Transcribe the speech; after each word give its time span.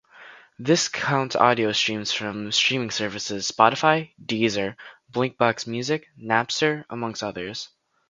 This 0.57 0.89
counts 0.89 1.35
audio 1.35 1.71
streams 1.73 2.11
from 2.11 2.51
streaming 2.51 2.89
services 2.89 3.51
Spotify, 3.51 4.13
Deezer, 4.19 4.75
Blinkbox 5.11 5.67
Music, 5.67 6.07
Napster, 6.19 6.85
amongst 6.89 7.21
others. 7.21 7.69